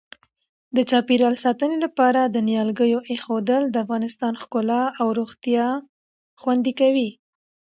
د 0.75 0.77
چاپیریال 0.89 1.35
ساتنې 1.43 1.77
لپاره 1.85 2.21
د 2.25 2.37
نیالګیو 2.47 2.99
اېښودل 3.09 3.63
د 3.69 3.75
افغانستان 3.83 4.33
ښکلا 4.41 4.83
او 4.99 5.07
روغتیا 5.19 5.67
خوندي 6.41 6.73
کوي. 6.79 7.09